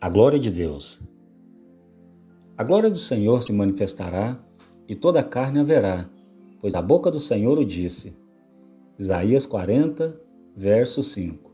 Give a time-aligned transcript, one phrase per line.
[0.00, 1.00] A glória de Deus.
[2.56, 4.38] A glória do Senhor se manifestará
[4.86, 6.08] e toda a carne haverá,
[6.60, 8.16] pois a boca do Senhor o disse.
[8.96, 10.16] Isaías 40,
[10.54, 11.50] verso 5.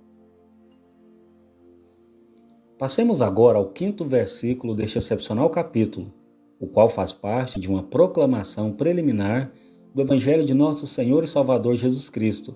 [2.79, 6.13] Passemos agora ao quinto versículo deste excepcional capítulo,
[6.61, 9.53] o qual faz parte de uma proclamação preliminar
[9.95, 12.55] do Evangelho de nosso Senhor e Salvador Jesus Cristo.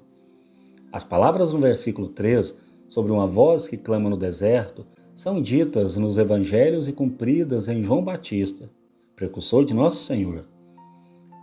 [0.92, 2.55] As palavras no versículo 3,
[2.86, 4.86] sobre uma voz que clama no deserto,
[5.18, 8.70] são ditas nos evangelhos e cumpridas em João Batista,
[9.16, 10.44] precursor de Nosso Senhor.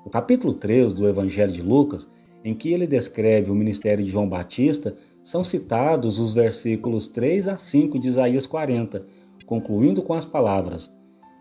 [0.06, 2.08] O capítulo 3 do Evangelho de Lucas,
[2.42, 7.58] em que ele descreve o ministério de João Batista, são citados os versículos 3 a
[7.58, 9.06] 5 de Isaías 40,
[9.46, 10.90] concluindo com as palavras: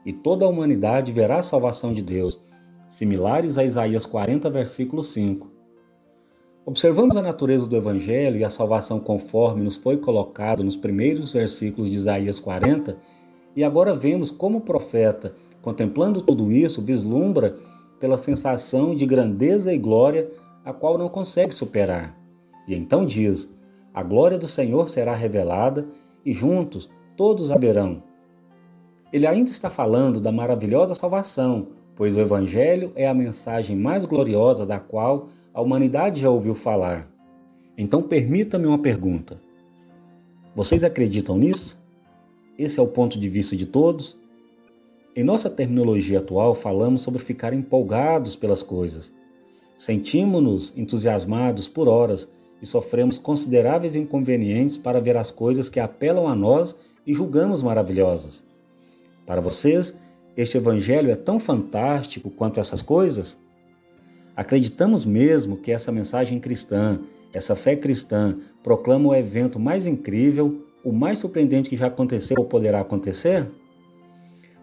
[0.05, 2.41] E toda a humanidade verá a salvação de Deus,
[2.89, 5.54] similares a Isaías 40, versículo 5.
[6.67, 11.91] Observamos a natureza do Evangelho e a salvação conforme nos foi colocado nos primeiros versículos
[11.91, 12.97] de Isaías 40,
[13.55, 17.55] e agora vemos como o profeta, contemplando tudo isso, vislumbra
[18.01, 20.31] pela sensação de grandeza e glória
[20.65, 22.19] a qual não consegue superar.
[22.67, 23.55] E então diz:
[23.93, 25.87] A glória do Senhor será revelada
[26.25, 28.03] e juntos todos a verão.
[29.13, 34.65] Ele ainda está falando da maravilhosa salvação, pois o Evangelho é a mensagem mais gloriosa
[34.65, 37.09] da qual a humanidade já ouviu falar.
[37.79, 39.41] Então permita-me uma pergunta.
[40.55, 41.81] Vocês acreditam nisso?
[42.59, 44.19] Esse é o ponto de vista de todos?
[45.15, 49.13] Em nossa terminologia atual, falamos sobre ficar empolgados pelas coisas.
[49.77, 52.29] Sentimos-nos entusiasmados por horas
[52.61, 56.75] e sofremos consideráveis inconvenientes para ver as coisas que apelam a nós
[57.07, 58.43] e julgamos maravilhosas.
[59.25, 59.97] Para vocês,
[60.37, 63.39] este evangelho é tão fantástico quanto essas coisas?
[64.37, 66.99] Acreditamos mesmo que essa mensagem cristã,
[67.33, 72.45] essa fé cristã, proclama o evento mais incrível, o mais surpreendente que já aconteceu ou
[72.45, 73.49] poderá acontecer?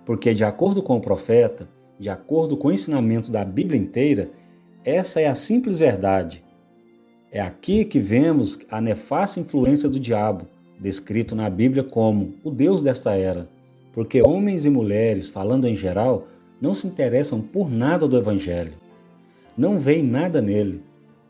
[0.05, 4.29] Porque, de acordo com o profeta, de acordo com o ensinamento da Bíblia inteira,
[4.83, 6.43] essa é a simples verdade.
[7.31, 10.47] É aqui que vemos a nefasta influência do diabo,
[10.79, 13.47] descrito na Bíblia como o Deus desta era,
[13.93, 16.27] porque homens e mulheres, falando em geral,
[16.59, 18.80] não se interessam por nada do Evangelho
[19.61, 20.81] não veem nada nele.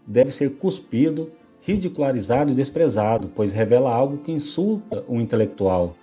[0.07, 5.95] Deve ser cuspido, ridicularizado e desprezado, pois revela algo que insulta o intelectual.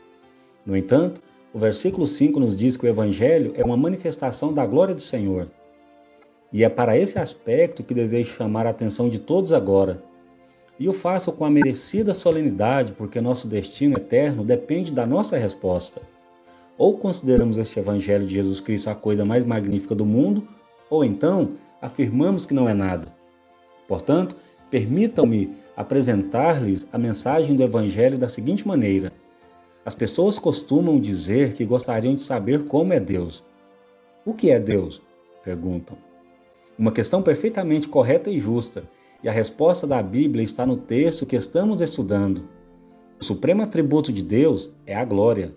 [0.64, 1.22] No entanto,
[1.54, 5.48] o versículo 5 nos diz que o Evangelho é uma manifestação da glória do Senhor.
[6.52, 10.02] E é para esse aspecto que desejo chamar a atenção de todos agora.
[10.78, 16.02] E o faço com a merecida solenidade, porque nosso destino eterno depende da nossa resposta.
[16.76, 20.46] Ou consideramos este Evangelho de Jesus Cristo a coisa mais magnífica do mundo,
[20.90, 23.12] ou então afirmamos que não é nada.
[23.86, 24.36] Portanto,
[24.70, 29.12] permitam-me apresentar-lhes a mensagem do Evangelho da seguinte maneira:
[29.84, 33.44] As pessoas costumam dizer que gostariam de saber como é Deus.
[34.24, 35.00] O que é Deus?
[35.42, 35.96] perguntam.
[36.78, 38.84] Uma questão perfeitamente correta e justa,
[39.22, 42.48] e a resposta da Bíblia está no texto que estamos estudando.
[43.20, 45.54] O supremo atributo de Deus é a glória.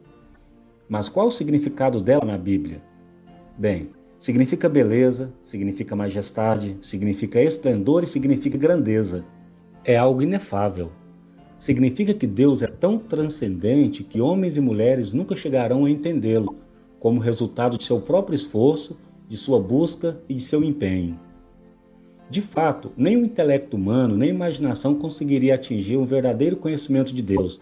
[0.89, 2.81] Mas qual o significado dela na Bíblia?
[3.57, 9.25] Bem, Significa beleza, significa majestade, significa esplendor e significa grandeza.
[9.83, 10.91] É algo inefável.
[11.57, 16.55] Significa que Deus é tão transcendente que homens e mulheres nunca chegarão a entendê-lo,
[16.99, 18.95] como resultado de seu próprio esforço,
[19.27, 21.19] de sua busca e de seu empenho.
[22.29, 27.23] De fato, nem o intelecto humano, nem a imaginação conseguiria atingir um verdadeiro conhecimento de
[27.23, 27.59] Deus.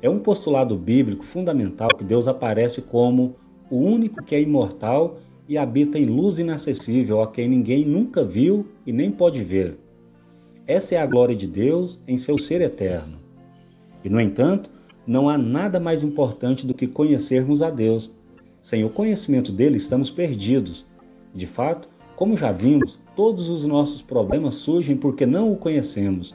[0.00, 3.36] É um postulado bíblico fundamental que Deus aparece como
[3.70, 5.18] o único que é imortal
[5.52, 9.78] e habita em luz inacessível a quem ninguém nunca viu e nem pode ver.
[10.66, 13.18] Essa é a glória de Deus em seu ser eterno.
[14.02, 14.70] E, no entanto,
[15.06, 18.10] não há nada mais importante do que conhecermos a Deus.
[18.62, 20.86] Sem o conhecimento dele, estamos perdidos.
[21.34, 21.86] De fato,
[22.16, 26.34] como já vimos, todos os nossos problemas surgem porque não o conhecemos.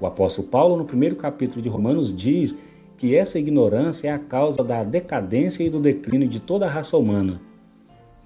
[0.00, 2.56] O apóstolo Paulo, no primeiro capítulo de Romanos, diz
[2.96, 6.96] que essa ignorância é a causa da decadência e do declínio de toda a raça
[6.96, 7.40] humana.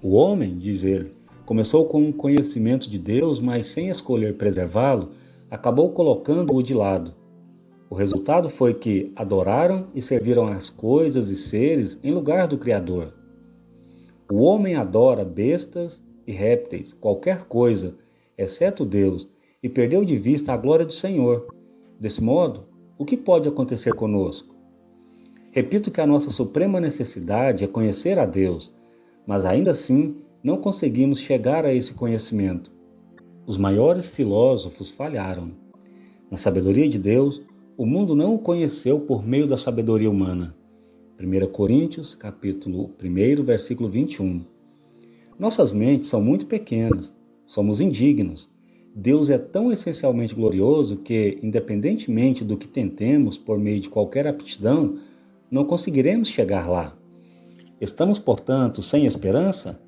[0.03, 1.11] O homem, diz ele,
[1.45, 5.11] começou com um conhecimento de Deus, mas sem escolher preservá-lo,
[5.47, 7.13] acabou colocando-o de lado.
[7.87, 13.13] O resultado foi que adoraram e serviram as coisas e seres em lugar do Criador.
[14.31, 17.93] O homem adora bestas e répteis, qualquer coisa,
[18.35, 19.29] exceto Deus,
[19.61, 21.45] e perdeu de vista a glória do Senhor.
[21.99, 22.65] Desse modo,
[22.97, 24.55] o que pode acontecer conosco?
[25.51, 28.73] Repito que a nossa suprema necessidade é conhecer a Deus
[29.25, 32.71] mas ainda assim não conseguimos chegar a esse conhecimento.
[33.45, 35.51] Os maiores filósofos falharam.
[36.29, 37.41] Na sabedoria de Deus,
[37.77, 40.55] o mundo não o conheceu por meio da sabedoria humana.
[41.19, 44.41] 1 Coríntios, capítulo 1, versículo 21.
[45.37, 47.13] Nossas mentes são muito pequenas,
[47.45, 48.49] somos indignos.
[48.95, 54.97] Deus é tão essencialmente glorioso que, independentemente do que tentemos por meio de qualquer aptidão,
[55.49, 56.95] não conseguiremos chegar lá.
[57.81, 59.79] Estamos, portanto, sem esperança?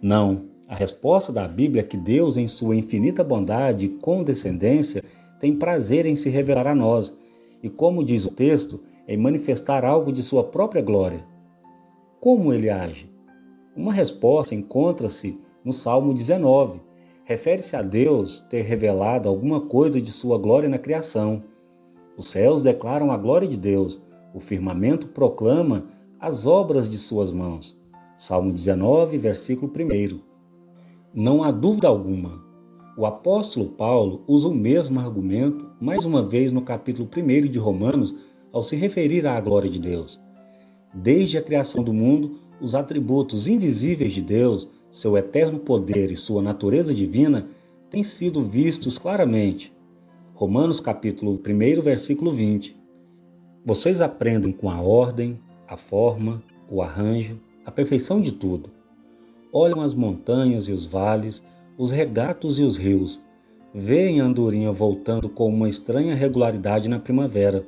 [0.00, 0.46] Não.
[0.66, 5.04] A resposta da Bíblia é que Deus, em sua infinita bondade e condescendência,
[5.38, 7.14] tem prazer em se revelar a nós
[7.62, 11.22] e, como diz o texto, em manifestar algo de sua própria glória.
[12.18, 13.12] Como ele age?
[13.76, 16.80] Uma resposta encontra-se no Salmo 19.
[17.24, 21.42] Refere-se a Deus ter revelado alguma coisa de sua glória na criação.
[22.16, 24.00] Os céus declaram a glória de Deus,
[24.32, 27.74] o firmamento proclama as obras de suas mãos.
[28.18, 30.20] Salmo 19, versículo 1.
[31.14, 32.44] Não há dúvida alguma.
[32.94, 38.14] O apóstolo Paulo usa o mesmo argumento mais uma vez no capítulo 1 de Romanos
[38.52, 40.20] ao se referir à glória de Deus.
[40.92, 46.42] Desde a criação do mundo, os atributos invisíveis de Deus, seu eterno poder e sua
[46.42, 47.48] natureza divina
[47.88, 49.72] têm sido vistos claramente.
[50.34, 52.76] Romanos capítulo 1, versículo 20.
[53.64, 55.40] Vocês aprendem com a ordem,
[55.70, 58.70] a forma, o arranjo, a perfeição de tudo.
[59.52, 61.44] Olham as montanhas e os vales,
[61.78, 63.20] os regatos e os rios.
[63.72, 67.64] Veem a andorinha voltando com uma estranha regularidade na primavera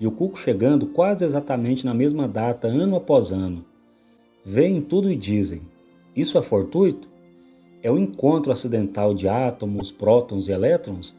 [0.00, 3.62] e o cuco chegando quase exatamente na mesma data, ano após ano.
[4.42, 5.60] Veem tudo e dizem:
[6.16, 7.06] Isso é fortuito?
[7.82, 11.14] É o encontro acidental de átomos, prótons e elétrons?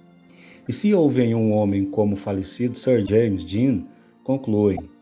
[0.68, 3.84] E se ouvem um homem como o falecido Sir James Dean,
[4.24, 4.93] concluem: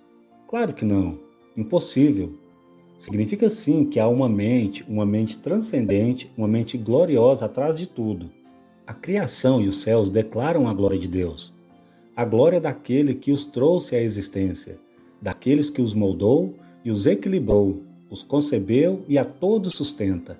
[0.51, 1.17] Claro que não,
[1.55, 2.33] impossível.
[2.97, 8.29] Significa sim que há uma mente, uma mente transcendente, uma mente gloriosa atrás de tudo.
[8.85, 11.53] A criação e os céus declaram a glória de Deus.
[12.13, 14.77] A glória daquele que os trouxe à existência,
[15.21, 16.53] daqueles que os moldou
[16.83, 20.37] e os equilibrou, os concebeu e a todos sustenta.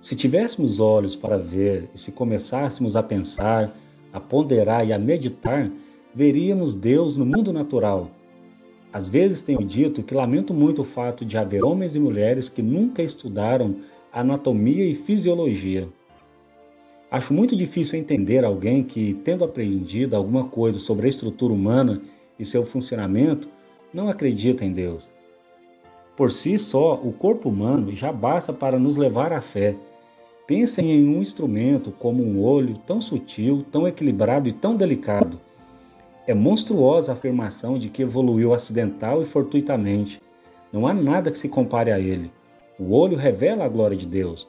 [0.00, 3.76] Se tivéssemos olhos para ver e se começássemos a pensar,
[4.12, 5.68] a ponderar e a meditar,
[6.14, 8.08] veríamos Deus no mundo natural.
[8.94, 12.62] Às vezes tenho dito que lamento muito o fato de haver homens e mulheres que
[12.62, 13.74] nunca estudaram
[14.12, 15.88] anatomia e fisiologia.
[17.10, 22.02] Acho muito difícil entender alguém que, tendo aprendido alguma coisa sobre a estrutura humana
[22.38, 23.48] e seu funcionamento,
[23.92, 25.10] não acredita em Deus.
[26.16, 29.74] Por si só, o corpo humano já basta para nos levar à fé.
[30.46, 35.40] Pensem em um instrumento como um olho tão sutil, tão equilibrado e tão delicado.
[36.26, 40.20] É monstruosa a afirmação de que evoluiu acidental e fortuitamente.
[40.72, 42.32] Não há nada que se compare a ele.
[42.78, 44.48] O olho revela a glória de Deus.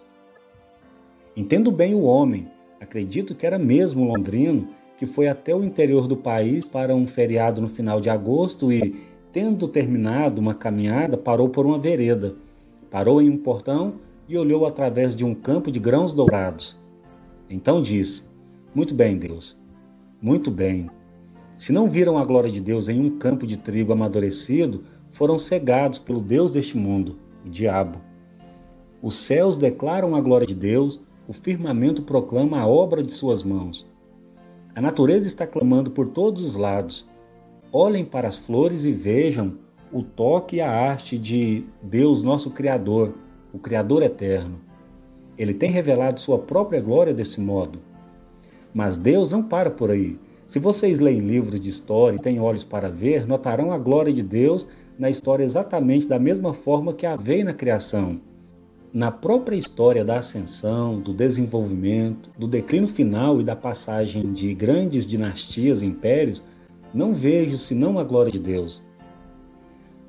[1.36, 2.48] Entendo bem o homem.
[2.80, 7.62] Acredito que era mesmo londrino que foi até o interior do país para um feriado
[7.62, 8.96] no final de agosto e,
[9.32, 12.36] tendo terminado uma caminhada, parou por uma vereda.
[12.90, 13.96] Parou em um portão
[14.28, 16.80] e olhou através de um campo de grãos dourados.
[17.50, 18.24] Então disse:
[18.74, 19.58] Muito bem, Deus.
[20.22, 20.90] Muito bem.
[21.58, 25.98] Se não viram a glória de Deus em um campo de trigo amadurecido, foram cegados
[25.98, 28.00] pelo Deus deste mundo, o diabo.
[29.02, 33.88] Os céus declaram a glória de Deus, o firmamento proclama a obra de suas mãos.
[34.76, 37.08] A natureza está clamando por todos os lados.
[37.72, 39.58] Olhem para as flores e vejam
[39.92, 43.14] o toque e a arte de Deus, nosso Criador,
[43.54, 44.60] o Criador eterno.
[45.38, 47.80] Ele tem revelado sua própria glória desse modo.
[48.74, 50.20] Mas Deus não para por aí.
[50.48, 54.22] Se vocês leem livros de história e têm olhos para ver, notarão a glória de
[54.22, 58.22] Deus na história exatamente da mesma forma que a veio na criação.
[58.94, 65.06] Na própria história da ascensão, do desenvolvimento, do declínio final e da passagem de grandes
[65.06, 66.44] dinastias e impérios,
[66.94, 68.84] não vejo senão a glória de Deus.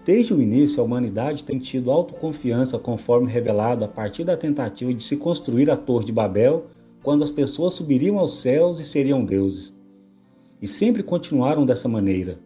[0.04, 5.02] Desde o início, a humanidade tem tido autoconfiança conforme revelado a partir da tentativa de
[5.02, 6.66] se construir a Torre de Babel,
[7.02, 9.75] quando as pessoas subiriam aos céus e seriam deuses
[10.60, 12.38] e sempre continuaram dessa maneira.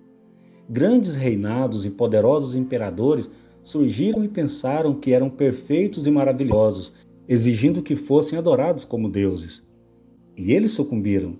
[0.68, 3.30] Grandes reinados e poderosos imperadores
[3.62, 6.92] surgiram e pensaram que eram perfeitos e maravilhosos,
[7.28, 9.62] exigindo que fossem adorados como deuses.
[10.36, 11.38] E eles sucumbiram.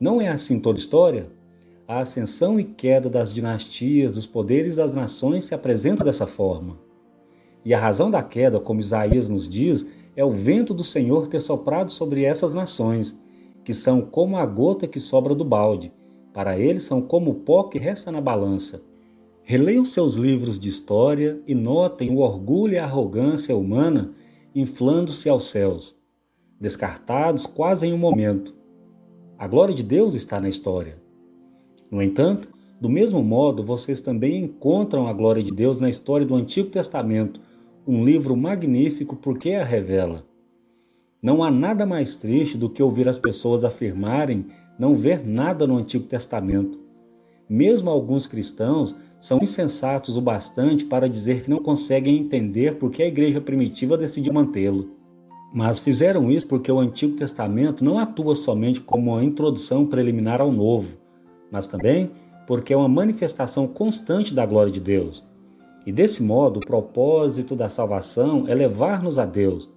[0.00, 1.30] Não é assim toda história?
[1.86, 6.78] A ascensão e queda das dinastias, dos poderes das nações se apresenta dessa forma.
[7.64, 11.40] E a razão da queda, como Isaías nos diz, é o vento do Senhor ter
[11.40, 13.14] soprado sobre essas nações,
[13.64, 15.92] que são como a gota que sobra do balde.
[16.32, 18.82] Para eles são como o pó que resta na balança.
[19.42, 24.12] Releiam seus livros de história e notem o orgulho e a arrogância humana
[24.54, 25.96] inflando-se aos céus,
[26.60, 28.54] descartados quase em um momento.
[29.36, 31.02] A glória de Deus está na história.
[31.90, 32.48] No entanto,
[32.80, 37.40] Do mesmo modo, vocês também encontram a glória de Deus na história do Antigo Testamento,
[37.86, 40.26] um livro magnífico porque a revela.
[41.24, 44.44] Não há nada mais triste do que ouvir as pessoas afirmarem
[44.78, 46.78] não ver nada no Antigo Testamento.
[47.48, 53.02] Mesmo alguns cristãos são insensatos o bastante para dizer que não conseguem entender por que
[53.02, 54.90] a igreja primitiva decidiu mantê-lo.
[55.50, 60.52] Mas fizeram isso porque o Antigo Testamento não atua somente como uma introdução preliminar ao
[60.52, 60.98] Novo,
[61.50, 62.10] mas também
[62.46, 65.24] porque é uma manifestação constante da glória de Deus.
[65.86, 69.72] E desse modo, o propósito da salvação é levar-nos a Deus,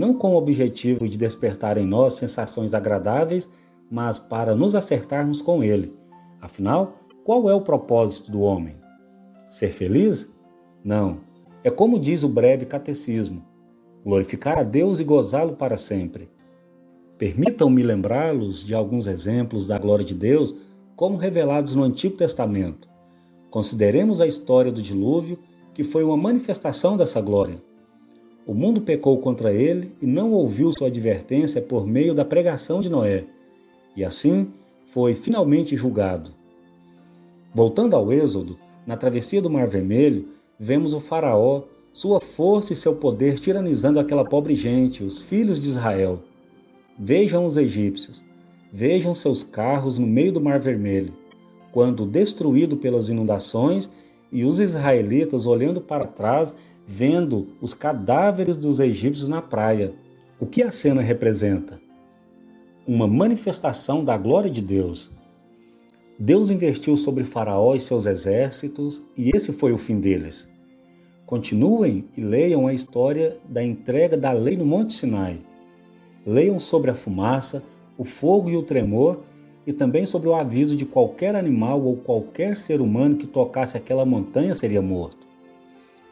[0.00, 3.46] não com o objetivo de despertar em nós sensações agradáveis,
[3.90, 5.94] mas para nos acertarmos com Ele.
[6.40, 8.76] Afinal, qual é o propósito do homem?
[9.50, 10.26] Ser feliz?
[10.82, 11.20] Não.
[11.62, 13.44] É como diz o breve catecismo:
[14.02, 16.30] glorificar a Deus e gozá-lo para sempre.
[17.18, 20.54] Permitam-me lembrá-los de alguns exemplos da glória de Deus,
[20.96, 22.88] como revelados no Antigo Testamento.
[23.50, 25.38] Consideremos a história do dilúvio,
[25.74, 27.62] que foi uma manifestação dessa glória.
[28.46, 32.88] O mundo pecou contra ele e não ouviu sua advertência por meio da pregação de
[32.88, 33.24] Noé,
[33.96, 34.48] e assim
[34.86, 36.32] foi finalmente julgado.
[37.54, 40.28] Voltando ao Êxodo, na travessia do Mar Vermelho,
[40.58, 45.68] vemos o Faraó, sua força e seu poder tiranizando aquela pobre gente, os filhos de
[45.68, 46.20] Israel.
[46.98, 48.22] Vejam os egípcios,
[48.72, 51.12] vejam seus carros no meio do Mar Vermelho,
[51.72, 53.90] quando destruído pelas inundações,
[54.32, 56.54] e os israelitas olhando para trás
[56.86, 59.92] vendo os cadáveres dos egípcios na praia.
[60.38, 61.80] O que a cena representa?
[62.86, 65.10] Uma manifestação da glória de Deus.
[66.18, 70.50] Deus investiu sobre Faraó e seus exércitos, e esse foi o fim deles.
[71.24, 75.40] Continuem e leiam a história da entrega da lei no Monte Sinai.
[76.26, 77.62] Leiam sobre a fumaça,
[77.96, 79.20] o fogo e o tremor,
[79.66, 84.04] e também sobre o aviso de qualquer animal ou qualquer ser humano que tocasse aquela
[84.04, 85.19] montanha seria morto.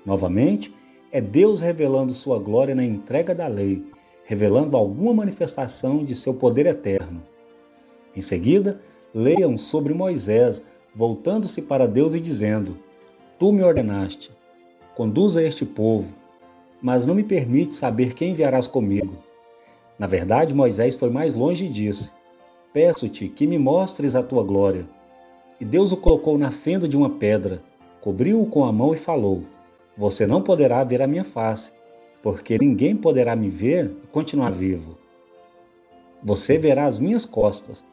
[0.09, 0.75] Novamente,
[1.13, 3.85] é Deus revelando sua glória na entrega da lei,
[4.25, 7.23] revelando alguma manifestação de seu poder eterno.
[8.17, 8.81] Em seguida,
[9.13, 12.79] leiam sobre Moisés, voltando-se para Deus e dizendo:
[13.39, 14.31] Tu me ordenaste,
[14.97, 16.15] conduza este povo,
[16.81, 19.15] mas não me permite saber quem enviarás comigo.
[19.99, 22.13] Na verdade, Moisés foi mais longe e disse:
[22.73, 24.89] Peço-te que me mostres a tua glória.
[25.61, 27.63] E Deus o colocou na fenda de uma pedra,
[28.01, 29.43] cobriu-o com a mão e falou:
[29.99, 31.73] você não poderá ver a minha face,
[32.23, 34.97] porque ninguém poderá me ver e continuar vivo.
[36.23, 37.85] Você verá as minhas costas.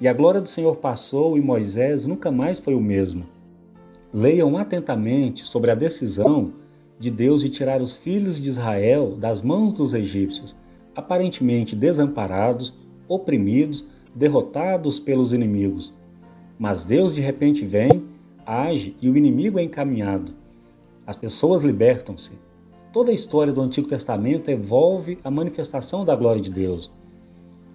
[0.00, 3.24] E a glória do Senhor passou e Moisés nunca mais foi o mesmo.
[4.12, 6.52] Leiam atentamente sobre a decisão
[6.98, 10.56] de Deus de tirar os filhos de Israel das mãos dos egípcios,
[10.96, 12.74] aparentemente desamparados,
[13.06, 15.94] oprimidos, derrotados pelos inimigos.
[16.58, 18.04] Mas Deus de repente vem,
[18.44, 20.39] age e o inimigo é encaminhado.
[21.06, 22.32] As pessoas libertam-se.
[22.92, 26.92] Toda a história do Antigo Testamento envolve a manifestação da glória de Deus.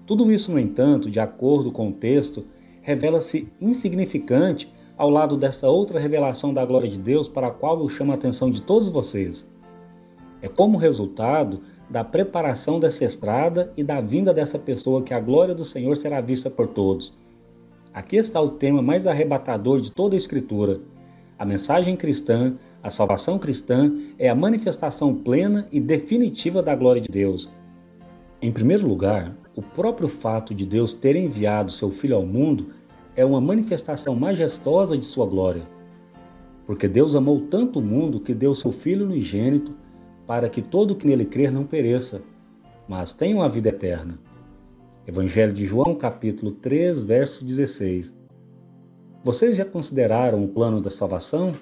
[0.05, 2.45] Tudo isso, no entanto, de acordo com o texto,
[2.81, 7.89] revela-se insignificante ao lado dessa outra revelação da glória de Deus para a qual eu
[7.89, 9.47] chamo a atenção de todos vocês.
[10.41, 15.55] É como resultado da preparação dessa estrada e da vinda dessa pessoa que a glória
[15.55, 17.13] do Senhor será vista por todos.
[17.93, 20.81] Aqui está o tema mais arrebatador de toda a Escritura.
[21.39, 27.09] A mensagem cristã a salvação cristã é a manifestação plena e definitiva da glória de
[27.09, 27.51] Deus.
[28.39, 32.67] Em primeiro lugar, o próprio fato de Deus ter enviado seu Filho ao mundo
[33.15, 35.63] é uma manifestação majestosa de sua glória.
[36.67, 39.73] Porque Deus amou tanto o mundo que deu seu Filho unigênito
[40.27, 42.21] para que todo que nele crer não pereça,
[42.87, 44.19] mas tenha uma vida eterna.
[45.07, 48.13] Evangelho de João, capítulo 3, verso 16.
[49.23, 51.55] Vocês já consideraram o plano da salvação?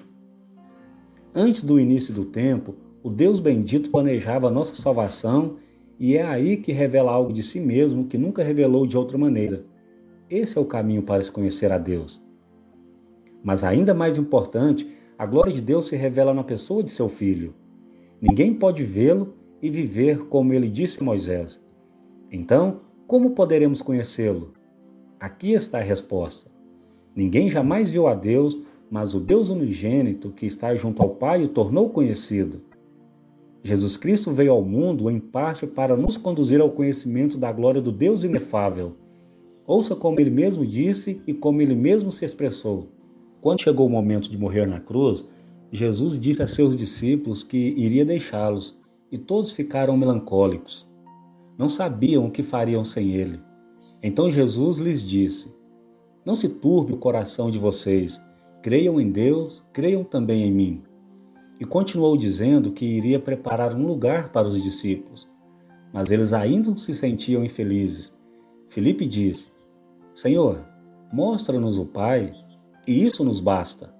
[1.36, 5.56] Antes do início do tempo, o Deus bendito planejava a nossa salvação
[5.98, 9.64] e é aí que revela algo de si mesmo que nunca revelou de outra maneira.
[10.30, 12.22] Esse é o caminho para se conhecer a Deus.
[13.42, 14.88] Mas ainda mais importante,
[15.18, 17.52] a glória de Deus se revela na pessoa de seu filho.
[18.20, 21.60] Ninguém pode vê-lo e viver como ele disse a Moisés.
[22.30, 24.54] Então, como poderemos conhecê-lo?
[25.18, 26.48] Aqui está a resposta.
[27.14, 28.56] Ninguém jamais viu a Deus,
[28.90, 32.62] mas o Deus unigênito que está junto ao Pai o tornou conhecido.
[33.62, 37.90] Jesus Cristo veio ao mundo em parte para nos conduzir ao conhecimento da glória do
[37.90, 38.94] Deus inefável.
[39.66, 42.88] Ouça como ele mesmo disse e como ele mesmo se expressou.
[43.40, 45.24] Quando chegou o momento de morrer na cruz,
[45.72, 48.78] Jesus disse a seus discípulos que iria deixá-los,
[49.10, 50.86] e todos ficaram melancólicos.
[51.56, 53.40] Não sabiam o que fariam sem ele.
[54.02, 55.48] Então Jesus lhes disse:
[56.24, 58.20] Não se turbe o coração de vocês.
[58.64, 60.82] Creiam em Deus, creiam também em mim.
[61.60, 65.28] E continuou dizendo que iria preparar um lugar para os discípulos.
[65.92, 68.10] Mas eles ainda se sentiam infelizes.
[68.70, 69.48] Filipe disse:
[70.14, 70.64] Senhor,
[71.12, 72.30] mostra-nos o Pai,
[72.88, 73.94] e isso nos basta.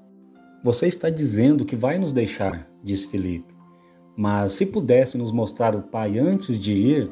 [0.62, 3.54] Você está dizendo que vai nos deixar, disse Filipe.
[4.16, 7.10] Mas se pudesse nos mostrar o Pai antes de ir,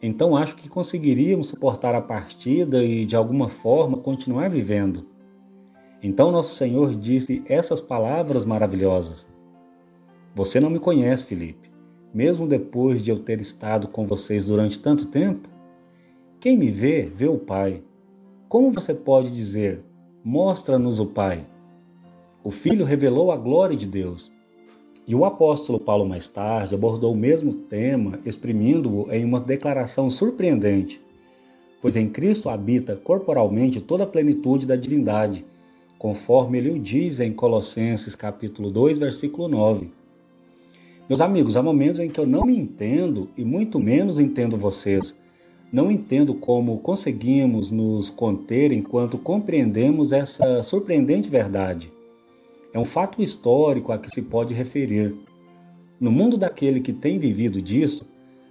[0.00, 5.12] então acho que conseguiríamos suportar a partida e, de alguma forma, continuar vivendo.
[6.06, 9.26] Então nosso Senhor disse essas palavras maravilhosas:
[10.34, 11.72] Você não me conhece, Felipe,
[12.12, 15.48] mesmo depois de eu ter estado com vocês durante tanto tempo?
[16.38, 17.82] Quem me vê, vê o Pai.
[18.50, 19.82] Como você pode dizer,
[20.22, 21.46] mostra-nos o Pai?
[22.44, 24.30] O Filho revelou a glória de Deus.
[25.08, 31.00] E o apóstolo Paulo, mais tarde, abordou o mesmo tema, exprimindo-o em uma declaração surpreendente.
[31.80, 35.46] Pois em Cristo habita corporalmente toda a plenitude da divindade,
[35.98, 39.90] conforme ele o diz em Colossenses capítulo 2, versículo 9.
[41.08, 45.14] Meus amigos, há momentos em que eu não me entendo e muito menos entendo vocês.
[45.72, 51.92] Não entendo como conseguimos nos conter enquanto compreendemos essa surpreendente verdade.
[52.72, 55.14] É um fato histórico a que se pode referir.
[56.00, 58.06] No mundo daquele que tem vivido disso,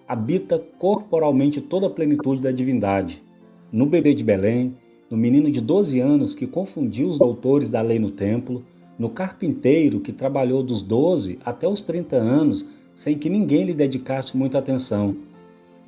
[0.08, 3.24] habita corporalmente toda a plenitude da divindade.
[3.72, 4.76] No bebê de Belém,
[5.13, 8.65] no menino de 12 anos que confundiu os doutores da lei no templo,
[8.98, 12.65] no carpinteiro que trabalhou dos 12 até os 30 anos
[12.96, 15.15] sem que ninguém lhe dedicasse muita atenção.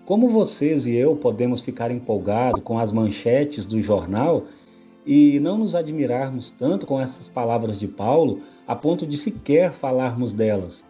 [0.06, 4.44] Como vocês e eu podemos ficar empolgados com as manchetes do jornal
[5.04, 10.34] e não nos admirarmos tanto com essas palavras de Paulo a ponto de sequer falarmos
[10.34, 10.84] delas.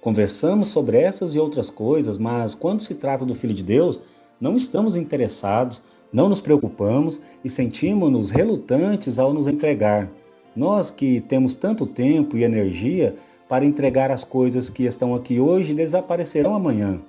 [0.00, 3.98] Conversamos sobre essas e outras coisas, mas quando se trata do Filho de Deus,
[4.40, 10.10] não estamos interessados, não nos preocupamos e sentimos-nos relutantes ao nos entregar.
[10.54, 13.14] Nós que temos tanto tempo e energia
[13.48, 17.00] para entregar as coisas que estão aqui hoje desaparecerão amanhã.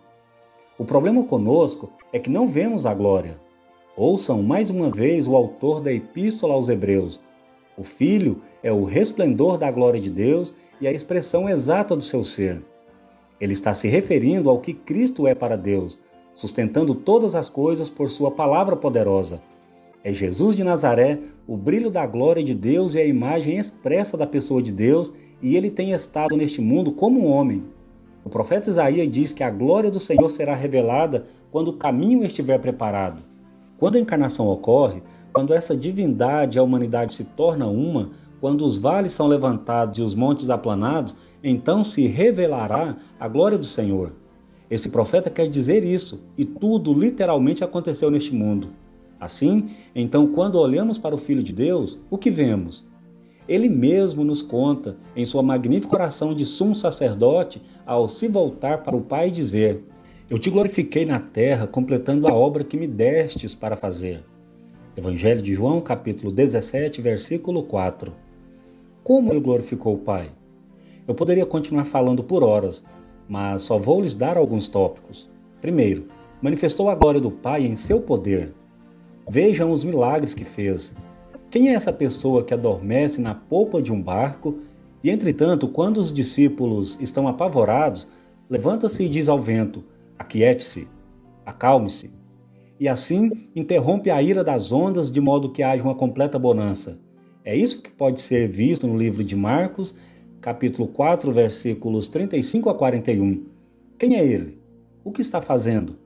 [0.78, 3.39] O problema conosco é que não vemos a glória.
[3.95, 7.19] Ouçam mais uma vez o autor da Epístola aos Hebreus.
[7.78, 12.23] O Filho é o resplendor da glória de Deus e a expressão exata do seu
[12.23, 12.62] ser.
[13.39, 15.99] Ele está se referindo ao que Cristo é para Deus,
[16.34, 19.41] sustentando todas as coisas por sua palavra poderosa.
[20.04, 24.26] É Jesus de Nazaré, o brilho da glória de Deus e a imagem expressa da
[24.26, 27.63] pessoa de Deus, e ele tem estado neste mundo como um homem.
[28.24, 32.60] O profeta Isaías diz que a glória do Senhor será revelada quando o caminho estiver
[32.60, 33.22] preparado.
[33.78, 35.02] Quando a encarnação ocorre,
[35.34, 40.02] quando essa divindade e a humanidade se torna uma, quando os vales são levantados e
[40.02, 44.13] os montes aplanados, então se revelará a glória do Senhor.
[44.71, 48.69] Esse profeta quer dizer isso, e tudo literalmente aconteceu neste mundo.
[49.19, 52.88] Assim, então, quando olhamos para o Filho de Deus, o que vemos?
[53.47, 58.95] Ele mesmo nos conta, em sua magnífica oração de sumo sacerdote, ao se voltar para
[58.95, 59.84] o Pai e dizer:
[60.31, 64.23] eu te glorifiquei na terra, completando a obra que me destes para fazer.
[64.95, 68.13] Evangelho de João, capítulo 17, versículo 4.
[69.03, 70.31] Como ele glorificou o Pai?
[71.05, 72.81] Eu poderia continuar falando por horas,
[73.32, 75.30] mas só vou lhes dar alguns tópicos.
[75.62, 76.08] Primeiro,
[76.41, 78.54] manifestou a glória do Pai em seu poder.
[79.26, 80.94] Vejam os milagres que fez.
[81.50, 84.58] Quem é essa pessoa que adormece na polpa de um barco
[85.02, 88.06] e, entretanto, quando os discípulos estão apavorados,
[88.50, 89.82] levanta-se e diz ao vento:
[90.20, 90.89] Aquiete-se,
[91.46, 92.12] acalme-se.
[92.78, 97.00] E assim interrompe a ira das ondas de modo que haja uma completa bonança.
[97.46, 99.96] É isso que pode ser visto no livro de Marcos,
[100.41, 103.45] capítulo 4, versículos 35 a 41.
[103.97, 104.60] Quem é ele?
[105.04, 105.97] O que está fazendo?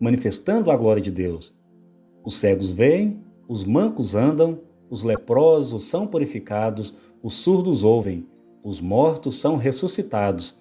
[0.00, 1.54] Manifestando a glória de Deus.
[2.24, 4.58] Os cegos veem, os mancos andam,
[4.90, 8.26] os leprosos são purificados, os surdos ouvem,
[8.62, 10.58] os mortos são ressuscitados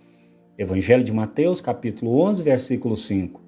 [0.56, 3.42] Evangelho de Mateus, capítulo 11, versículo 5.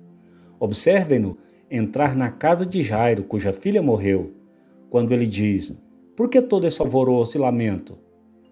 [0.60, 1.38] Observem-no
[1.70, 4.32] entrar na casa de Jairo, cuja filha morreu,
[4.90, 5.78] quando ele diz:
[6.16, 7.96] Por que todo esse alvoroço e lamento?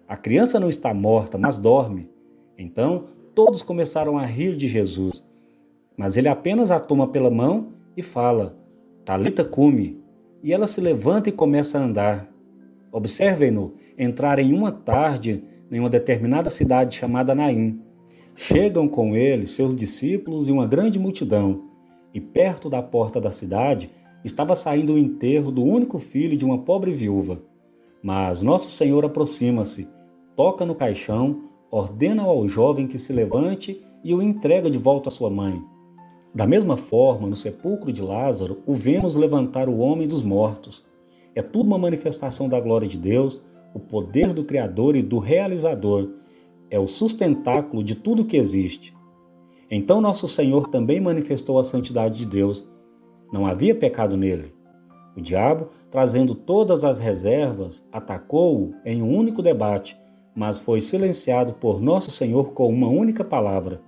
[0.06, 2.10] A criança não está morta, mas dorme.
[2.58, 5.24] Então todos começaram a rir de Jesus.
[5.96, 8.56] Mas ele apenas a toma pela mão e fala:
[9.04, 10.02] Talita cume.
[10.42, 12.28] E ela se levanta e começa a andar.
[12.92, 17.80] Observem-no entrar em uma tarde em uma determinada cidade chamada Naim
[18.36, 21.68] Chegam com ele seus discípulos e uma grande multidão,
[22.12, 23.90] e perto da porta da cidade
[24.24, 27.40] estava saindo o enterro do único filho de uma pobre viúva.
[28.04, 29.88] Mas Nosso Senhor aproxima-se,
[30.36, 35.10] toca no caixão, ordena ao jovem que se levante e o entrega de volta à
[35.10, 35.58] sua mãe.
[36.34, 40.84] Da mesma forma, no sepulcro de Lázaro, o vemos levantar o homem dos mortos.
[41.34, 43.40] É tudo uma manifestação da glória de Deus,
[43.72, 46.10] o poder do Criador e do Realizador.
[46.70, 48.94] É o sustentáculo de tudo que existe.
[49.70, 52.68] Então nosso Senhor também manifestou a santidade de Deus.
[53.32, 54.52] Não havia pecado nele.
[55.16, 59.96] O diabo, trazendo todas as reservas, atacou-o em um único debate,
[60.34, 63.80] mas foi silenciado por nosso Senhor com uma única palavra.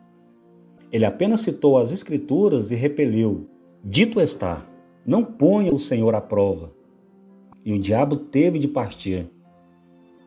[0.92, 3.48] Ele apenas citou as Escrituras e repeliu:
[3.84, 4.64] Dito está,
[5.04, 6.70] não ponha o Senhor à prova.
[7.64, 9.28] E o diabo teve de partir.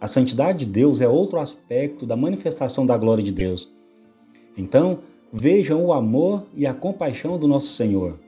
[0.01, 3.71] A santidade de Deus é outro aspecto da manifestação da glória de Deus.
[4.57, 4.99] Então,
[5.31, 8.19] vejam o amor e a compaixão do nosso Senhor.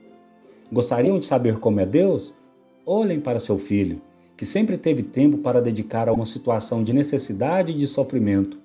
[0.72, 2.34] Gostariam de saber como é Deus?
[2.84, 4.02] Olhem para seu filho,
[4.36, 8.58] que sempre teve tempo para dedicar a uma situação de necessidade e de sofrimento.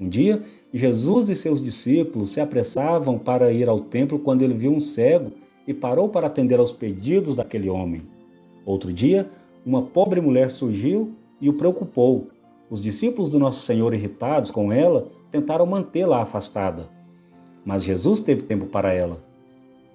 [0.00, 4.72] Um dia, Jesus e seus discípulos se apressavam para ir ao templo quando ele viu
[4.72, 5.32] um cego
[5.68, 8.02] e parou para atender aos pedidos daquele homem.
[8.64, 9.28] Outro dia,
[9.66, 12.28] uma pobre mulher surgiu e o preocupou.
[12.70, 16.88] Os discípulos do Nosso Senhor, irritados com ela, tentaram mantê-la afastada.
[17.66, 19.22] Mas Jesus teve tempo para ela.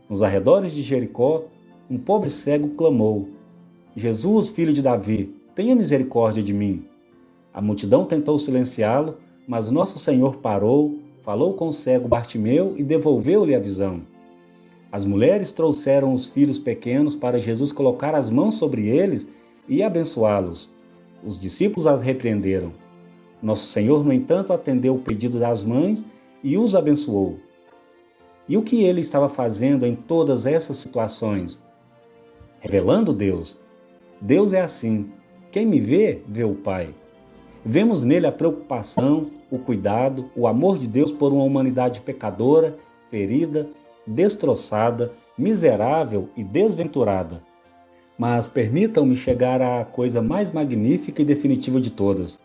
[0.08, 1.46] Nos arredores de Jericó,
[1.90, 3.30] um pobre cego clamou:
[3.98, 6.86] Jesus, filho de Davi, tenha misericórdia de mim.
[7.52, 13.56] A multidão tentou silenciá-lo, mas nosso Senhor parou, falou com o cego Bartimeu e devolveu-lhe
[13.56, 14.04] a visão.
[14.92, 19.28] As mulheres trouxeram os filhos pequenos para Jesus colocar as mãos sobre eles
[19.68, 20.70] e abençoá-los.
[21.24, 22.74] Os discípulos as repreenderam.
[23.42, 26.06] Nosso Senhor, no entanto, atendeu o pedido das mães
[26.44, 27.40] e os abençoou.
[28.48, 31.60] E o que ele estava fazendo em todas essas situações?
[32.60, 33.58] Revelando Deus.
[34.20, 35.10] Deus é assim.
[35.52, 36.94] Quem me vê, vê o Pai.
[37.64, 42.78] Vemos nele a preocupação, o cuidado, o amor de Deus por uma humanidade pecadora,
[43.10, 43.70] ferida,
[44.06, 47.44] destroçada, miserável e desventurada.
[48.18, 52.40] Mas permitam-me chegar à coisa mais magnífica e definitiva de todas.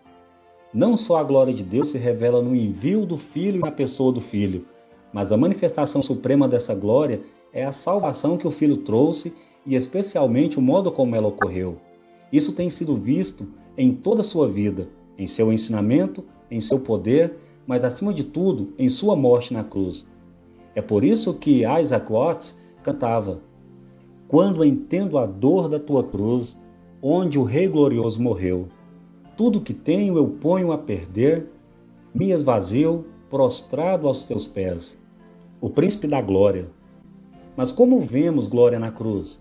[0.74, 4.12] Não só a glória de Deus se revela no envio do Filho e na pessoa
[4.12, 4.66] do Filho,
[5.12, 7.20] mas a manifestação suprema dessa glória
[7.52, 9.32] é a salvação que o Filho trouxe
[9.66, 11.76] e especialmente o modo como ela ocorreu.
[12.32, 13.46] Isso tem sido visto
[13.76, 18.72] em toda a sua vida, em seu ensinamento, em seu poder, mas acima de tudo,
[18.78, 20.06] em sua morte na cruz.
[20.74, 23.40] É por isso que Isaac Watts cantava:
[24.26, 26.58] Quando entendo a dor da tua cruz,
[27.00, 28.68] onde o Rei glorioso morreu,
[29.36, 31.48] tudo que tenho eu ponho a perder,
[32.14, 35.00] me esvazio, prostrado aos teus pés
[35.62, 36.68] o príncipe da glória.
[37.56, 39.40] Mas como vemos glória na cruz?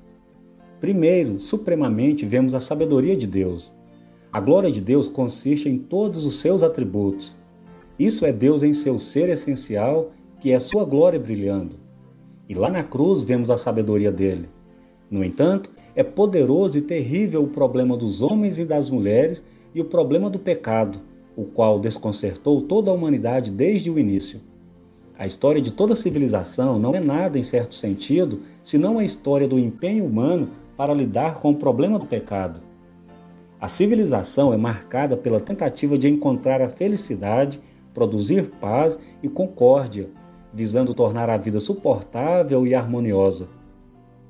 [0.82, 3.72] Primeiro, supremamente, vemos a sabedoria de Deus.
[4.34, 7.36] A glória de Deus consiste em todos os seus atributos.
[8.00, 11.76] Isso é Deus em seu ser essencial, que é sua glória brilhando.
[12.50, 14.50] E lá na cruz vemos a sabedoria dele.
[15.08, 19.86] No entanto, é poderoso e terrível o problema dos homens e das mulheres e o
[19.86, 21.00] problema do pecado,
[21.36, 24.41] o qual desconcertou toda a humanidade desde o início.
[25.15, 29.60] A história de toda civilização não é nada, em certo sentido, senão a história do
[29.60, 30.50] empenho humano
[30.82, 32.60] para lidar com o problema do pecado.
[33.60, 37.62] A civilização é marcada pela tentativa de encontrar a felicidade,
[37.94, 40.10] produzir paz e concórdia,
[40.52, 43.48] visando tornar a vida suportável e harmoniosa.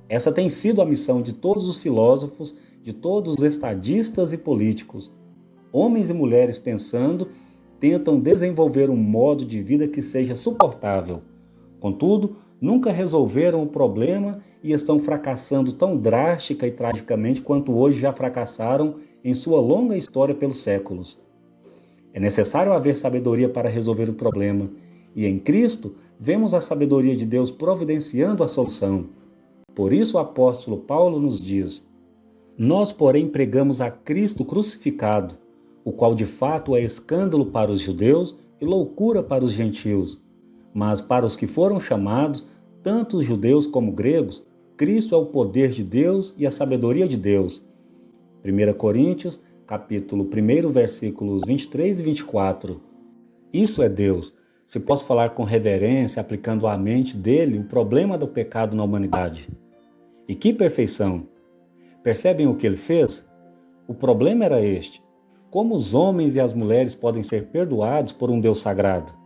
[0.09, 5.09] Essa tem sido a missão de todos os filósofos, de todos os estadistas e políticos,
[5.71, 7.29] homens e mulheres pensando
[7.79, 11.21] tentam desenvolver um modo de vida que seja suportável.
[11.79, 18.13] Contudo, nunca resolveram o problema e estão fracassando tão drástica e tragicamente quanto hoje já
[18.13, 21.19] fracassaram em sua longa história pelos séculos.
[22.13, 24.69] É necessário haver sabedoria para resolver o problema,
[25.15, 29.07] e em Cristo vemos a sabedoria de Deus providenciando a solução.
[29.73, 31.83] Por isso o apóstolo Paulo nos diz:
[32.57, 35.41] Nós, porém, pregamos a Cristo crucificado
[35.83, 40.21] o qual de fato é escândalo para os judeus e loucura para os gentios.
[40.73, 42.47] Mas para os que foram chamados,
[42.81, 44.43] tanto os judeus como gregos,
[44.77, 47.63] Cristo é o poder de Deus e a sabedoria de Deus.
[48.43, 52.81] 1 Coríntios, capítulo 1, versículos 23 e 24.
[53.53, 54.33] Isso é Deus.
[54.65, 59.49] Se posso falar com reverência, aplicando à mente dele o problema do pecado na humanidade.
[60.27, 61.27] E que perfeição!
[62.01, 63.23] Percebem o que ele fez?
[63.87, 65.03] O problema era este:
[65.51, 69.20] como os homens e as mulheres podem ser perdoados por um Deus sagrado?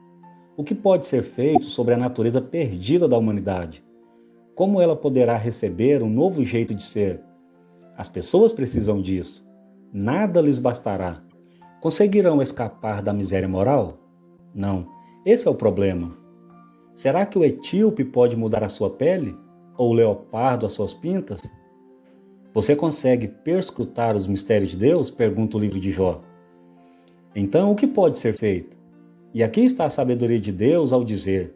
[0.57, 3.83] O que pode ser feito sobre a natureza perdida da humanidade?
[4.55, 7.19] Como ela poderá receber um novo jeito de ser?
[7.97, 9.45] As pessoas precisam disso.
[9.91, 11.21] Nada lhes bastará.
[11.81, 13.97] Conseguirão escapar da miséria moral?
[14.53, 14.87] Não.
[15.25, 16.15] Esse é o problema.
[16.93, 19.35] Será que o etíope pode mudar a sua pele?
[19.77, 21.51] Ou o leopardo as suas pintas?
[22.53, 25.11] Você consegue perscrutar os mistérios de Deus?
[25.11, 26.21] Pergunta o livro de Jó.
[27.35, 28.74] Então, o que pode ser feito?
[29.35, 31.53] E aqui está a sabedoria de Deus ao dizer: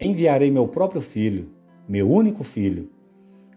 [0.00, 1.50] Enviarei meu próprio filho,
[1.88, 2.90] meu único filho.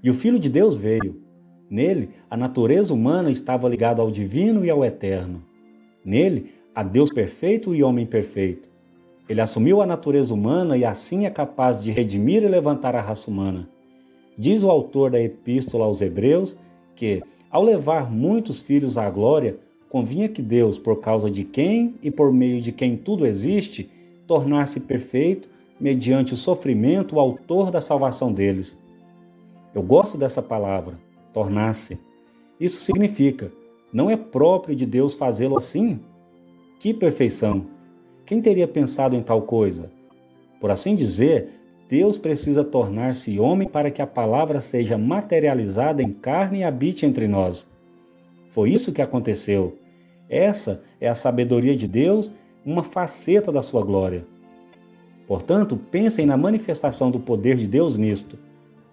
[0.03, 1.19] E o filho de Deus veio.
[1.67, 5.43] Nele, a natureza humana estava ligada ao divino e ao eterno.
[6.05, 8.69] Nele, a Deus perfeito e homem perfeito.
[9.27, 13.31] Ele assumiu a natureza humana e assim é capaz de redimir e levantar a raça
[13.31, 13.67] humana.
[14.37, 16.55] Diz o autor da Epístola aos Hebreus
[16.95, 19.57] que, ao levar muitos filhos à glória,
[19.95, 23.89] convinha que Deus, por causa de quem e por meio de quem tudo existe,
[24.27, 25.47] tornasse perfeito,
[25.79, 28.77] mediante o sofrimento, o autor da salvação deles.
[29.73, 30.99] Eu gosto dessa palavra,
[31.31, 31.97] tornasse.
[32.59, 33.53] Isso significa,
[33.93, 36.01] não é próprio de Deus fazê-lo assim?
[36.77, 37.65] Que perfeição!
[38.25, 39.89] Quem teria pensado em tal coisa?
[40.59, 41.51] Por assim dizer,
[41.87, 47.29] Deus precisa tornar-se homem para que a palavra seja materializada em carne e habite entre
[47.29, 47.65] nós.
[48.49, 49.84] Foi isso que aconteceu.
[50.29, 52.31] Essa é a sabedoria de Deus,
[52.65, 54.25] uma faceta da sua glória.
[55.27, 58.37] Portanto, pensem na manifestação do poder de Deus nisto.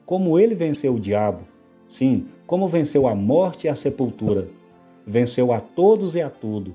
[0.04, 1.40] Como ele venceu o diabo.
[1.86, 4.48] Sim, como venceu a morte e a sepultura.
[5.06, 6.74] Venceu a todos e a tudo.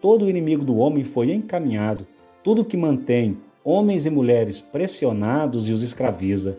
[0.00, 2.06] Todo o inimigo do homem foi encaminhado.
[2.42, 6.58] Tudo que mantém homens e mulheres pressionados e os escraviza.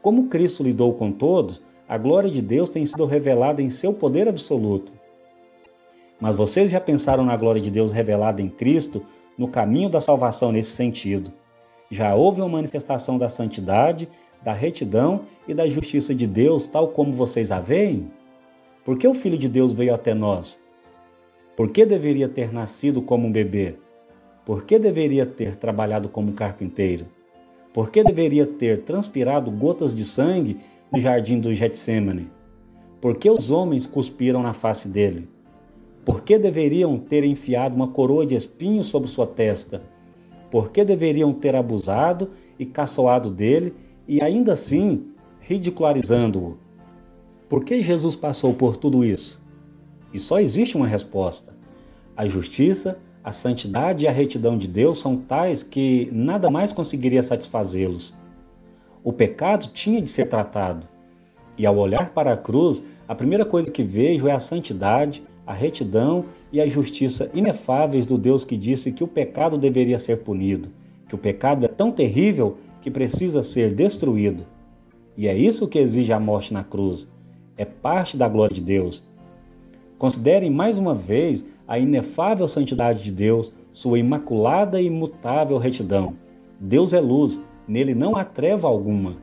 [0.00, 4.28] Como Cristo lidou com todos, a glória de Deus tem sido revelada em seu poder
[4.28, 4.92] absoluto.
[6.20, 9.04] Mas vocês já pensaram na glória de Deus revelada em Cristo
[9.36, 11.32] no caminho da salvação nesse sentido?
[11.90, 14.08] Já houve uma manifestação da santidade,
[14.42, 18.10] da retidão e da justiça de Deus, tal como vocês a veem?
[18.84, 20.58] Por que o Filho de Deus veio até nós?
[21.56, 23.76] Por que deveria ter nascido como um bebê?
[24.44, 27.06] Por que deveria ter trabalhado como carpinteiro?
[27.72, 30.58] Por que deveria ter transpirado gotas de sangue
[30.92, 32.30] no jardim do Getsemane?
[33.00, 35.28] Por que os homens cuspiram na face dele?
[36.04, 39.82] Por que deveriam ter enfiado uma coroa de espinhos sobre sua testa?
[40.50, 43.74] Por que deveriam ter abusado e caçoado dele
[44.06, 45.06] e ainda assim
[45.40, 46.58] ridicularizando-o?
[47.48, 49.42] Por que Jesus passou por tudo isso?
[50.12, 51.54] E só existe uma resposta:
[52.16, 57.22] a justiça a santidade e a retidão de Deus são tais que nada mais conseguiria
[57.22, 58.14] satisfazê-los.
[59.02, 60.86] O pecado tinha de ser tratado.
[61.56, 65.52] E ao olhar para a cruz, a primeira coisa que vejo é a santidade, a
[65.52, 70.70] retidão e a justiça inefáveis do Deus que disse que o pecado deveria ser punido,
[71.08, 74.44] que o pecado é tão terrível que precisa ser destruído.
[75.16, 77.06] E é isso que exige a morte na cruz.
[77.56, 79.02] É parte da glória de Deus.
[79.96, 86.14] Considerem mais uma vez a inefável santidade de Deus, sua imaculada e imutável retidão.
[86.58, 89.16] Deus é luz, nele não há treva alguma.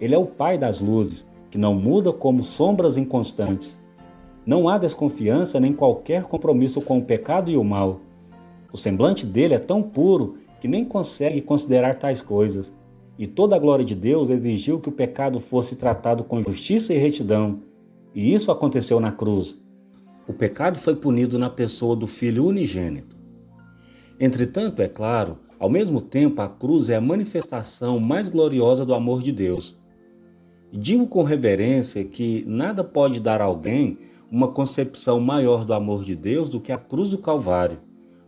[0.00, 3.78] Ele é o Pai das luzes, que não muda como sombras inconstantes.
[4.46, 8.00] Não há desconfiança nem qualquer compromisso com o pecado e o mal.
[8.72, 12.72] O semblante dele é tão puro que nem consegue considerar tais coisas.
[13.18, 16.98] E toda a glória de Deus exigiu que o pecado fosse tratado com justiça e
[16.98, 17.60] retidão.
[18.14, 19.58] E isso aconteceu na cruz.
[20.28, 23.16] O pecado foi punido na pessoa do Filho unigênito.
[24.20, 29.22] Entretanto, é claro, ao mesmo tempo, a cruz é a manifestação mais gloriosa do amor
[29.22, 29.76] de Deus.
[30.72, 33.96] Digo com reverência que nada pode dar a alguém
[34.30, 37.78] uma concepção maior do amor de Deus do que a cruz do Calvário,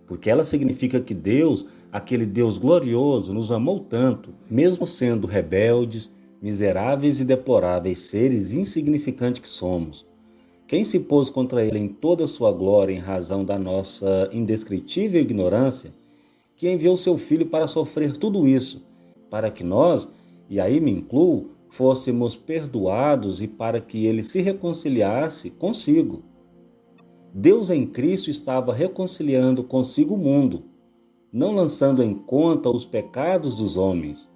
[0.06, 7.20] porque ela significa que Deus, aquele Deus glorioso, nos amou tanto, mesmo sendo rebeldes, miseráveis
[7.20, 10.06] e deploráveis seres insignificantes que somos.
[10.66, 15.20] Quem se pôs contra ele em toda a sua glória em razão da nossa indescritível
[15.20, 15.92] ignorância,
[16.56, 18.84] que enviou seu filho para sofrer tudo isso,
[19.30, 20.08] para que nós,
[20.48, 26.22] e aí me incluo, fôssemos perdoados e para que ele se reconciliasse consigo.
[27.32, 30.64] Deus em Cristo estava reconciliando consigo o mundo,
[31.32, 34.28] não lançando em conta os pecados dos homens.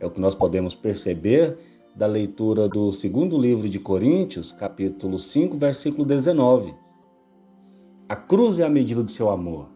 [0.00, 1.56] É o que nós podemos perceber
[1.94, 6.74] da leitura do segundo livro de Coríntios, capítulo 5, versículo 19.
[8.08, 9.68] A cruz é a medida do seu amor.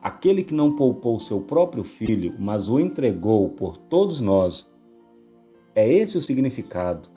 [0.00, 4.67] Aquele que não poupou seu próprio filho, mas o entregou por todos nós.
[5.78, 7.08] É esse o significado.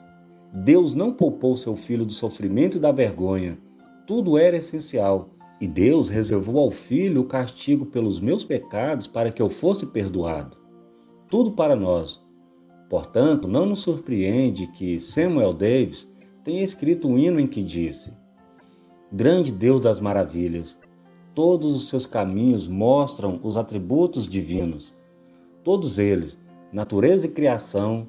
[0.52, 3.58] Deus não poupou seu filho do sofrimento e da vergonha.
[4.06, 5.30] Tudo era essencial.
[5.60, 10.56] E Deus reservou ao filho o castigo pelos meus pecados para que eu fosse perdoado.
[11.28, 12.22] Tudo para nós,
[12.92, 16.06] Portanto, não nos surpreende que Samuel Davis
[16.44, 18.12] tenha escrito um hino em que disse:
[19.10, 20.78] Grande Deus das maravilhas,
[21.34, 24.94] todos os seus caminhos mostram os atributos divinos.
[25.64, 26.38] Todos eles,
[26.70, 28.08] natureza e criação,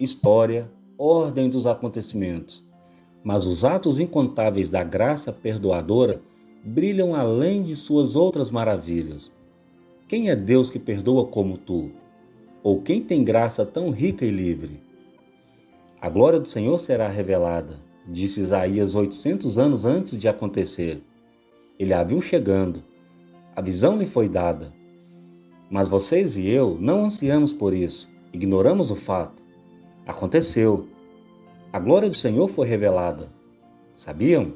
[0.00, 2.64] história, ordem dos acontecimentos.
[3.22, 6.22] mas os atos incontáveis da graça perdoadora
[6.64, 9.30] brilham além de suas outras maravilhas.
[10.08, 11.90] Quem é Deus que perdoa como tu?
[12.62, 14.82] Ou quem tem graça tão rica e livre?
[16.00, 21.02] A glória do Senhor será revelada, disse Isaías 800 anos antes de acontecer.
[21.78, 22.82] Ele a viu chegando,
[23.54, 24.72] a visão lhe foi dada.
[25.70, 29.39] Mas vocês e eu não ansiamos por isso, ignoramos o fato.
[30.10, 30.88] Aconteceu.
[31.72, 33.30] A glória do Senhor foi revelada.
[33.94, 34.54] Sabiam?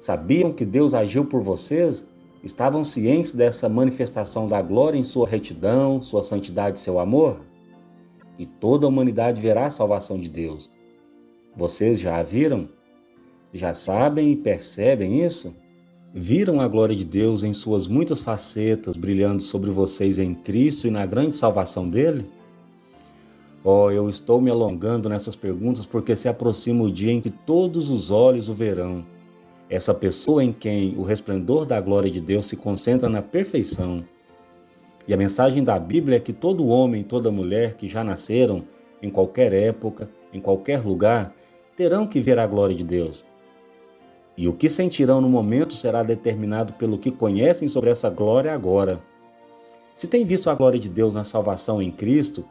[0.00, 2.04] Sabiam que Deus agiu por vocês?
[2.42, 7.42] Estavam cientes dessa manifestação da glória em sua retidão, sua santidade e seu amor?
[8.36, 10.68] E toda a humanidade verá a salvação de Deus.
[11.54, 12.68] Vocês já a viram?
[13.54, 15.54] Já sabem e percebem isso?
[16.12, 20.90] Viram a glória de Deus em suas muitas facetas brilhando sobre vocês em Cristo e
[20.90, 22.28] na grande salvação dele?
[23.70, 27.90] Oh, eu estou me alongando nessas perguntas porque se aproxima o dia em que todos
[27.90, 29.04] os olhos o verão.
[29.68, 34.02] Essa pessoa em quem o resplendor da glória de Deus se concentra na perfeição.
[35.06, 38.64] E a mensagem da Bíblia é que todo homem e toda mulher que já nasceram,
[39.02, 41.34] em qualquer época, em qualquer lugar,
[41.76, 43.22] terão que ver a glória de Deus.
[44.34, 48.98] E o que sentirão no momento será determinado pelo que conhecem sobre essa glória agora.
[49.94, 52.46] Se tem visto a glória de Deus na salvação em Cristo,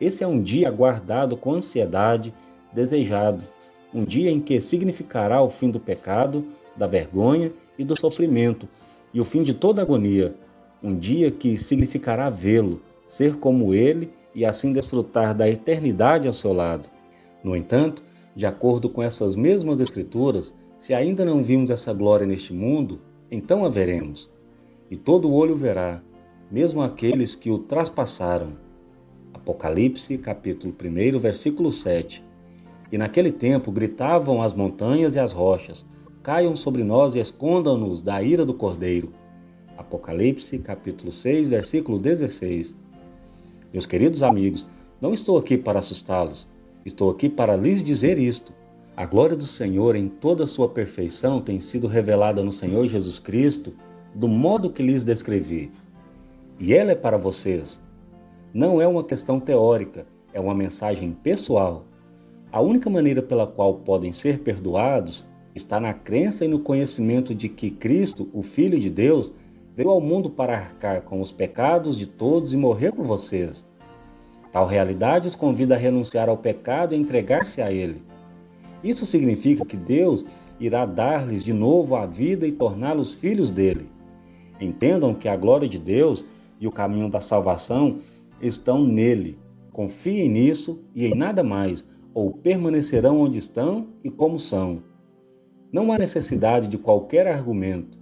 [0.00, 2.34] esse é um dia aguardado com ansiedade,
[2.72, 3.44] desejado,
[3.92, 6.44] um dia em que significará o fim do pecado,
[6.76, 8.68] da vergonha e do sofrimento,
[9.12, 10.34] e o fim de toda agonia,
[10.82, 16.52] um dia que significará vê-lo, ser como ele e assim desfrutar da eternidade ao seu
[16.52, 16.88] lado.
[17.42, 18.02] No entanto,
[18.34, 23.64] de acordo com essas mesmas Escrituras, se ainda não vimos essa glória neste mundo, então
[23.64, 24.28] a veremos.
[24.90, 26.02] E todo olho verá,
[26.50, 28.63] mesmo aqueles que o traspassaram.
[29.44, 32.24] Apocalipse, capítulo 1, versículo 7.
[32.90, 35.84] E naquele tempo gritavam as montanhas e as rochas:
[36.22, 39.12] Caiam sobre nós e escondam-nos da ira do Cordeiro.
[39.76, 42.74] Apocalipse, capítulo 6, versículo 16.
[43.70, 44.66] Meus queridos amigos,
[44.98, 46.48] não estou aqui para assustá-los,
[46.82, 48.50] estou aqui para lhes dizer isto.
[48.96, 53.18] A glória do Senhor em toda a sua perfeição tem sido revelada no Senhor Jesus
[53.18, 53.74] Cristo
[54.14, 55.70] do modo que lhes descrevi.
[56.58, 57.78] E ela é para vocês,
[58.54, 61.84] não é uma questão teórica, é uma mensagem pessoal.
[62.52, 67.48] A única maneira pela qual podem ser perdoados está na crença e no conhecimento de
[67.48, 69.32] que Cristo, o Filho de Deus,
[69.74, 73.66] veio ao mundo para arcar com os pecados de todos e morrer por vocês.
[74.52, 78.00] Tal realidade os convida a renunciar ao pecado e entregar-se a Ele.
[78.84, 80.24] Isso significa que Deus
[80.60, 83.90] irá dar-lhes de novo a vida e torná-los filhos dele.
[84.60, 86.24] Entendam que a glória de Deus
[86.60, 87.98] e o caminho da salvação
[88.46, 89.38] estão nele.
[89.72, 94.82] Confiem nisso e em nada mais, ou permanecerão onde estão e como são.
[95.72, 97.98] Não há necessidade de qualquer argumento.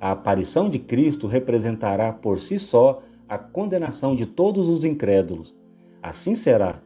[0.00, 5.54] A aparição de Cristo representará por si só a condenação de todos os incrédulos.
[6.02, 6.82] Assim será.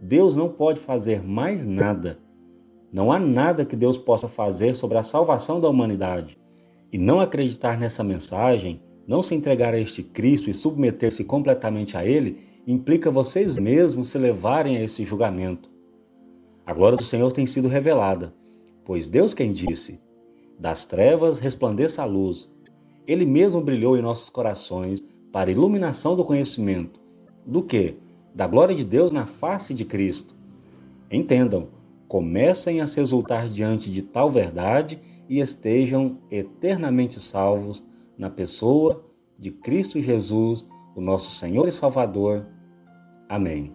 [0.00, 2.18] Deus não pode fazer mais nada.
[2.92, 6.38] Não há nada que Deus possa fazer sobre a salvação da humanidade.
[6.92, 12.04] E não acreditar nessa mensagem não se entregar a este Cristo e submeter-se completamente a
[12.04, 15.70] Ele implica vocês mesmos se levarem a esse julgamento.
[16.64, 18.32] A glória do Senhor tem sido revelada,
[18.84, 20.00] pois Deus quem disse:
[20.58, 22.48] Das trevas resplandeça a luz.
[23.06, 27.00] Ele mesmo brilhou em nossos corações para iluminação do conhecimento.
[27.44, 27.96] Do que?
[28.32, 30.36] Da glória de Deus na face de Cristo.
[31.10, 31.68] Entendam,
[32.06, 37.84] comecem a se exultar diante de tal verdade e estejam eternamente salvos
[38.22, 39.04] na pessoa
[39.36, 42.46] de Cristo Jesus, o nosso Senhor e Salvador.
[43.28, 43.74] Amém.